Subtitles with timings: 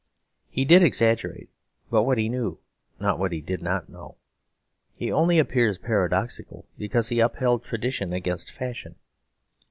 [0.49, 1.51] He did exaggerate,
[1.91, 2.57] but what he knew,
[2.99, 4.17] not what he did not know.
[4.95, 8.95] He only appears paradoxical because he upheld tradition against fashion.